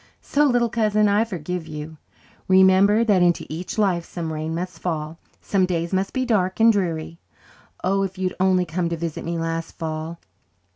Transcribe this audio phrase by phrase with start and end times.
[0.23, 1.97] So, little cousin, I forgive you.
[2.47, 6.73] Remember that 'into each life some rain must fall, some days must be dark and
[6.73, 7.19] dreary.'
[7.83, 10.17] Oh, if you'd only come to visit me last fall.